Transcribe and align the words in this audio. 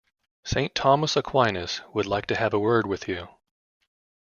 Saint 0.43 0.73
Thomas 0.73 1.15
Aquinas 1.15 1.81
would 1.93 2.07
like 2.07 2.25
to 2.25 2.35
have 2.35 2.55
a 2.55 2.59
word 2.59 2.87
with 2.87 3.07
you. 3.07 3.27